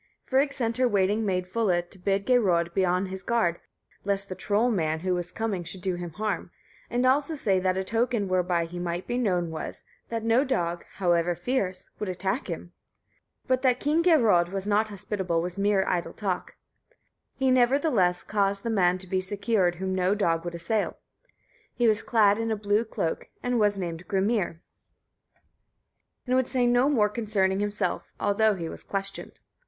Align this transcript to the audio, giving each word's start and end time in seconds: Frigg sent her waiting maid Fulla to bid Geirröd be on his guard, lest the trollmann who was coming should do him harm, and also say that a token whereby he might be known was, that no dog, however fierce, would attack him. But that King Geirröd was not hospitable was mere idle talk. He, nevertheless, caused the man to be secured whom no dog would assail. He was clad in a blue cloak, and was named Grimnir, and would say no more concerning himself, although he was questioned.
Frigg 0.23 0.51
sent 0.51 0.77
her 0.77 0.87
waiting 0.87 1.27
maid 1.27 1.45
Fulla 1.45 1.83
to 1.83 1.99
bid 1.99 2.25
Geirröd 2.25 2.73
be 2.73 2.83
on 2.83 3.05
his 3.05 3.21
guard, 3.21 3.59
lest 4.03 4.29
the 4.29 4.35
trollmann 4.35 5.01
who 5.01 5.13
was 5.13 5.31
coming 5.31 5.63
should 5.63 5.83
do 5.83 5.93
him 5.93 6.09
harm, 6.13 6.49
and 6.89 7.05
also 7.05 7.35
say 7.35 7.59
that 7.59 7.77
a 7.77 7.83
token 7.83 8.27
whereby 8.27 8.65
he 8.65 8.79
might 8.79 9.05
be 9.05 9.15
known 9.19 9.51
was, 9.51 9.83
that 10.09 10.23
no 10.23 10.43
dog, 10.43 10.83
however 10.93 11.35
fierce, 11.35 11.91
would 11.99 12.09
attack 12.09 12.47
him. 12.47 12.73
But 13.45 13.61
that 13.61 13.79
King 13.79 14.01
Geirröd 14.03 14.51
was 14.51 14.65
not 14.65 14.87
hospitable 14.87 15.39
was 15.39 15.59
mere 15.59 15.85
idle 15.87 16.13
talk. 16.13 16.55
He, 17.35 17.51
nevertheless, 17.51 18.23
caused 18.23 18.63
the 18.63 18.71
man 18.71 18.97
to 18.97 19.05
be 19.07 19.21
secured 19.21 19.75
whom 19.75 19.93
no 19.93 20.15
dog 20.15 20.43
would 20.43 20.55
assail. 20.55 20.97
He 21.75 21.87
was 21.87 22.01
clad 22.01 22.39
in 22.39 22.49
a 22.49 22.55
blue 22.55 22.85
cloak, 22.85 23.29
and 23.43 23.59
was 23.59 23.77
named 23.77 24.07
Grimnir, 24.07 24.61
and 26.25 26.33
would 26.35 26.47
say 26.47 26.65
no 26.65 26.89
more 26.89 27.07
concerning 27.07 27.59
himself, 27.59 28.11
although 28.19 28.55
he 28.55 28.67
was 28.67 28.83
questioned. 28.83 29.39